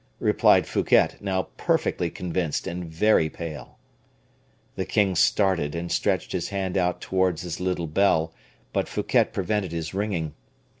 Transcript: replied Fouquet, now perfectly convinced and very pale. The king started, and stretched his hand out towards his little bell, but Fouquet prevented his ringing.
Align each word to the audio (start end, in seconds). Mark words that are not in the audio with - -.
replied 0.19 0.65
Fouquet, 0.65 1.09
now 1.19 1.43
perfectly 1.57 2.09
convinced 2.09 2.65
and 2.65 2.85
very 2.91 3.29
pale. 3.29 3.77
The 4.73 4.83
king 4.83 5.13
started, 5.15 5.75
and 5.75 5.91
stretched 5.91 6.31
his 6.31 6.49
hand 6.49 6.75
out 6.75 7.01
towards 7.01 7.43
his 7.43 7.59
little 7.59 7.85
bell, 7.85 8.33
but 8.73 8.89
Fouquet 8.89 9.25
prevented 9.25 9.71
his 9.71 9.93
ringing. 9.93 10.33